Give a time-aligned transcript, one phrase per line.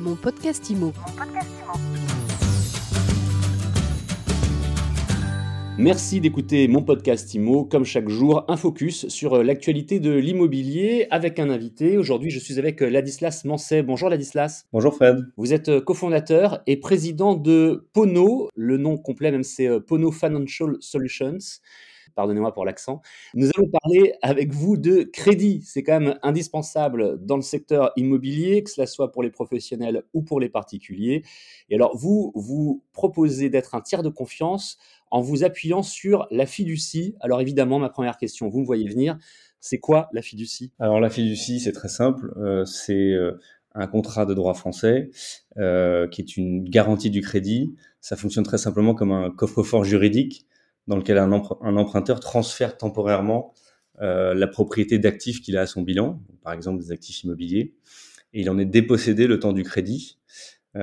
[0.00, 0.94] Mon podcast IMO.
[5.76, 11.06] Merci d'écouter mon podcast IMO, comme chaque jour, un focus sur euh, l'actualité de l'immobilier
[11.10, 11.98] avec un invité.
[11.98, 13.82] Aujourd'hui, je suis avec euh, Ladislas Manset.
[13.82, 14.64] Bonjour Ladislas.
[14.72, 15.26] Bonjour Fred.
[15.36, 18.48] Vous êtes euh, cofondateur et président de Pono.
[18.56, 21.60] Le nom complet même c'est Pono Financial Solutions.
[22.14, 23.00] Pardonnez-moi pour l'accent.
[23.34, 25.62] Nous allons parler avec vous de crédit.
[25.64, 30.22] C'est quand même indispensable dans le secteur immobilier, que cela soit pour les professionnels ou
[30.22, 31.22] pour les particuliers.
[31.68, 34.78] Et alors, vous, vous proposez d'être un tiers de confiance
[35.10, 37.14] en vous appuyant sur la fiducie.
[37.20, 39.18] Alors évidemment, ma première question, vous me voyez venir,
[39.60, 40.72] c'est quoi la fiducie?
[40.78, 43.38] Alors la fiducie, c'est très simple, euh, c'est euh,
[43.74, 45.10] un contrat de droit français
[45.58, 47.74] euh, qui est une garantie du crédit.
[48.00, 50.46] Ça fonctionne très simplement comme un coffre-fort juridique
[50.86, 53.54] dans lequel un, un emprunteur transfère temporairement
[54.02, 57.74] la propriété d'actifs qu'il a à son bilan, par exemple des actifs immobiliers,
[58.32, 60.18] et il en est dépossédé le temps du crédit.
[60.74, 60.80] et,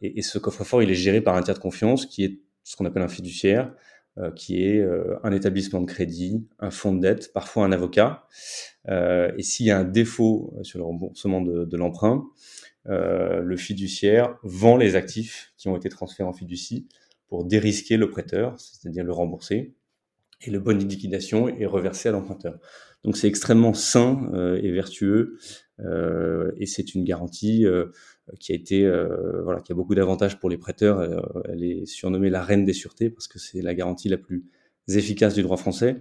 [0.00, 2.86] et, ce coffre-fort, il est géré par un tiers de confiance qui est ce qu'on
[2.86, 3.70] appelle un fiduciaire,
[4.18, 8.26] euh, qui est euh, un établissement de crédit, un fonds de dette, parfois un avocat.
[8.88, 12.24] Euh, et s'il y a un défaut sur le remboursement de, l'emprunt,
[12.86, 16.88] le fiduciaire vend les actifs qui ont été transférés en fiducie
[17.28, 19.74] pour dérisquer le prêteur, c'est-à-dire le rembourser,
[20.46, 22.58] et le bon de liquidation est reversé à l'emprunteur.
[23.04, 24.30] Donc c'est extrêmement sain
[24.62, 25.38] et vertueux,
[25.80, 27.66] et c'est une garantie
[28.38, 30.98] qui a été euh, voilà qui a beaucoup d'avantages pour les prêteurs.
[30.98, 34.44] Euh, elle est surnommée la reine des sûretés parce que c'est la garantie la plus
[34.88, 35.96] efficace du droit français.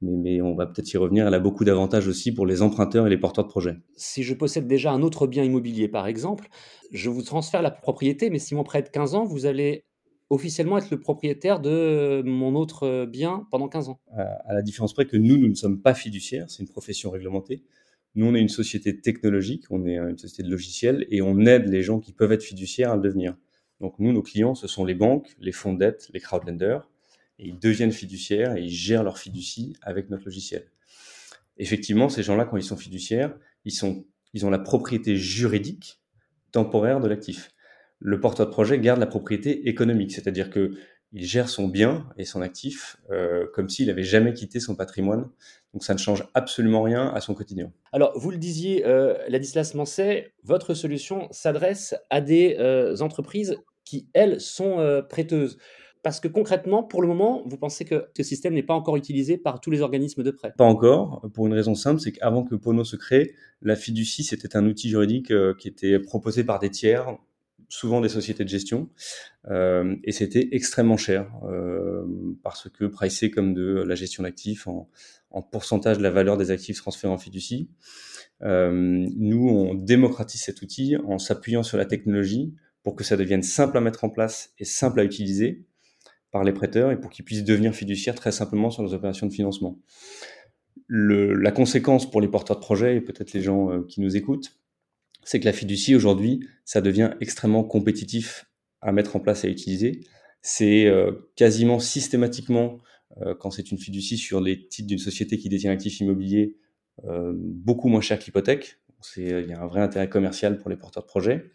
[0.00, 1.26] Mais, mais on va peut-être y revenir.
[1.26, 3.76] Elle a beaucoup d'avantages aussi pour les emprunteurs et les porteurs de projets.
[3.96, 6.48] Si je possède déjà un autre bien immobilier, par exemple,
[6.90, 9.84] je vous transfère la propriété, mais si mon prêt de 15 ans, vous allez
[10.32, 14.00] officiellement être le propriétaire de mon autre bien pendant 15 ans.
[14.16, 17.62] À la différence près que nous, nous ne sommes pas fiduciaires, c'est une profession réglementée.
[18.14, 21.68] Nous, on est une société technologique, on est une société de logiciels et on aide
[21.68, 23.36] les gens qui peuvent être fiduciaires à le devenir.
[23.80, 26.88] Donc nous, nos clients, ce sont les banques, les fonds de dette, les crowdlenders,
[27.38, 30.64] et ils deviennent fiduciaires et ils gèrent leur fiducie avec notre logiciel.
[31.58, 33.34] Effectivement, ces gens-là, quand ils sont fiduciaires,
[33.66, 36.00] ils, sont, ils ont la propriété juridique
[36.52, 37.50] temporaire de l'actif.
[38.04, 40.72] Le porteur de projet garde la propriété économique, c'est-à-dire que
[41.12, 45.28] il gère son bien et son actif euh, comme s'il n'avait jamais quitté son patrimoine.
[45.72, 47.70] Donc ça ne change absolument rien à son quotidien.
[47.92, 54.08] Alors vous le disiez, euh, Ladislas Manset, votre solution s'adresse à des euh, entreprises qui,
[54.14, 55.58] elles, sont prêteuses.
[56.02, 59.36] Parce que concrètement, pour le moment, vous pensez que ce système n'est pas encore utilisé
[59.38, 60.52] par tous les organismes de prêt?
[60.56, 64.56] Pas encore, pour une raison simple, c'est qu'avant que Pono se crée, la fiducie, c'était
[64.56, 67.18] un outil juridique qui était proposé par des tiers
[67.72, 68.90] souvent des sociétés de gestion,
[69.48, 72.04] euh, et c'était extrêmement cher euh,
[72.42, 74.90] parce que pricé comme de la gestion d'actifs en,
[75.50, 77.70] pourcentage de la valeur des actifs transférés en fiducie.
[78.42, 78.70] Euh,
[79.16, 83.78] nous, on démocratise cet outil en s'appuyant sur la technologie pour que ça devienne simple
[83.78, 85.64] à mettre en place et simple à utiliser
[86.30, 89.32] par les prêteurs et pour qu'ils puissent devenir fiduciaires très simplement sur les opérations de
[89.32, 89.78] financement.
[90.90, 94.61] La conséquence pour les porteurs de projets et peut-être les gens qui nous écoutent,
[95.24, 98.46] c'est que la fiducie aujourd'hui, ça devient extrêmement compétitif
[98.80, 100.00] à mettre en place et à utiliser.
[100.42, 102.78] C'est euh, quasiment systématiquement,
[103.20, 106.56] euh, quand c'est une fiducie sur les titres d'une société qui détient un actif immobilier,
[107.04, 108.78] euh, beaucoup moins cher que l'hypothèque.
[109.16, 111.50] Il y a un vrai intérêt commercial pour les porteurs de projets.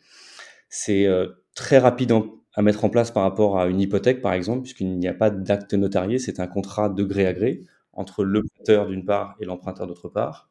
[0.70, 1.08] C'est
[1.56, 2.12] très rapide
[2.54, 5.30] à mettre en place par rapport à une hypothèque, par exemple, puisqu'il n'y a pas
[5.30, 7.62] d'acte notarié, c'est un contrat de gré à gré
[7.94, 10.50] entre le prêteur d'une part et l'emprunteur d'autre part.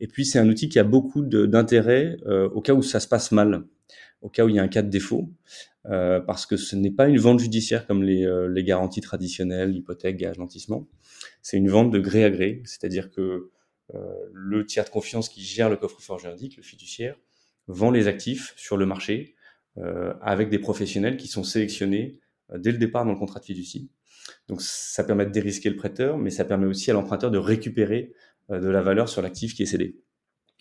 [0.00, 3.08] Et puis, c'est un outil qui a beaucoup d'intérêt euh, au cas où ça se
[3.08, 3.64] passe mal,
[4.22, 5.30] au cas où il y a un cas de défaut,
[5.86, 9.74] euh, parce que ce n'est pas une vente judiciaire comme les, euh, les garanties traditionnelles,
[9.74, 10.88] hypothèque, gage, nantissement.
[11.42, 13.50] C'est une vente de gré à gré, c'est-à-dire que
[13.94, 17.16] euh, le tiers de confiance qui gère le coffre-fort juridique, le fiduciaire,
[17.66, 19.34] vend les actifs sur le marché
[19.78, 22.18] euh, avec des professionnels qui sont sélectionnés
[22.56, 23.90] dès le départ dans le contrat de fiducie.
[24.48, 28.12] Donc ça permet de dérisquer le prêteur, mais ça permet aussi à l'emprunteur de récupérer
[28.12, 28.16] euh,
[28.58, 29.96] de la valeur sur l'actif qui est cédé.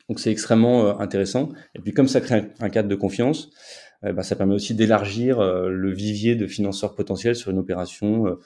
[0.10, 1.50] Donc c'est extrêmement euh, intéressant.
[1.76, 3.50] Et puis comme ça crée un, cadre de confiance,
[4.04, 8.38] euh, bah, ça permet aussi d'élargir le vivier de financeurs potentiels sur une opération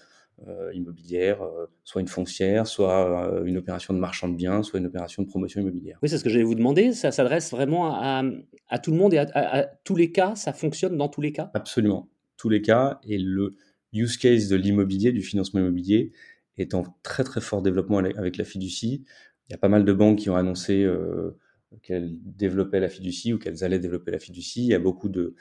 [0.74, 1.40] immobilière,
[1.86, 5.62] soit une foncière, soit une opération de marchand de biens, soit une opération de promotion
[5.62, 6.00] immobilière.
[6.01, 6.92] Oui, c'est ce que j'allais vous demander.
[6.92, 10.36] Ça s'adresse vraiment à, tout le monde et à, tous les cas.
[10.36, 11.50] Ça fonctionne dans tous les cas?
[11.54, 13.00] Absolument, tous les cas.
[13.07, 13.56] Et le
[13.94, 16.12] use case de l'immobilier, du financement immobilier,
[16.57, 19.06] est en très très fort développement avec la fiducie.
[19.50, 21.38] Il y a pas mal de banques qui ont annoncé euh,
[21.81, 24.62] qu'elles développaient la fiducie ou qu'elles allaient développer la fiducie.
[24.63, 25.36] Il y a beaucoup de,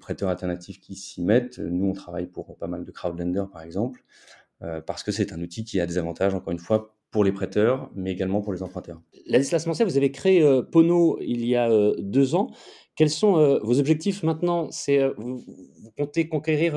[0.00, 1.58] prêteurs alternatifs qui s'y mettent.
[1.58, 4.04] Nous, on travaille pour pas mal de crowdlenders, par exemple,
[4.62, 7.32] euh, parce que c'est un outil qui a des avantages, encore une fois, pour les
[7.32, 9.02] prêteurs, mais également pour les emprunteurs.
[9.26, 11.68] Ladislas Mancet, vous avez créé euh, Pono il y a
[11.98, 12.50] deux ans.
[12.94, 14.70] Quels sont vos objectifs maintenant?
[14.70, 15.42] C'est vous,
[15.96, 16.74] comptez conquérir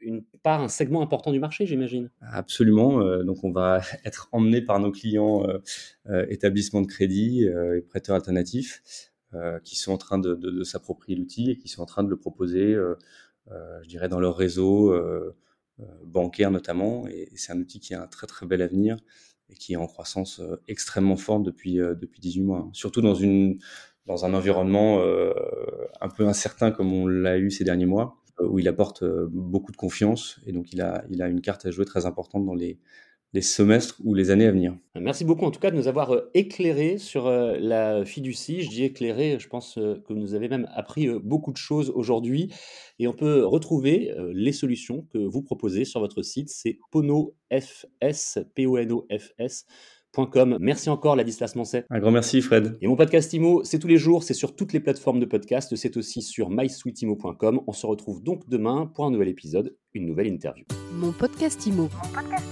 [0.00, 2.10] une part, un segment important du marché, j'imagine.
[2.20, 3.22] Absolument.
[3.24, 5.46] donc, on va être emmené par nos clients
[6.28, 8.82] établissements de crédit et prêteurs alternatifs
[9.64, 12.76] qui sont en train de, s'approprier l'outil et qui sont en train de le proposer,
[13.48, 14.94] je dirais, dans leur réseau
[16.04, 17.06] bancaire notamment.
[17.08, 18.96] Et c'est un outil qui a un très très bel avenir
[19.48, 22.68] et qui est en croissance extrêmement forte depuis depuis 18 mois.
[22.72, 23.58] Surtout dans une
[24.06, 25.00] dans un environnement
[26.00, 29.76] un peu incertain comme on l'a eu ces derniers mois où il apporte beaucoup de
[29.76, 32.78] confiance et donc il a, il a une carte à jouer très importante dans les,
[33.32, 34.76] les semestres ou les années à venir.
[34.94, 38.62] Merci beaucoup en tout cas de nous avoir éclairé sur la fiducie.
[38.62, 42.52] Je dis éclairé, je pense que vous avez même appris beaucoup de choses aujourd'hui
[42.98, 47.86] et on peut retrouver les solutions que vous proposez sur votre site, c'est ponofs,
[50.60, 51.84] Merci encore Ladislas Mancet.
[51.90, 52.76] Un grand merci Fred.
[52.80, 55.74] Et mon podcast IMO, c'est tous les jours, c'est sur toutes les plateformes de podcast,
[55.76, 57.60] c'est aussi sur mysweetimo.com.
[57.66, 60.64] On se retrouve donc demain pour un nouvel épisode, une nouvelle interview.
[60.94, 61.82] Mon podcast IMO.
[61.82, 62.44] Mon podcast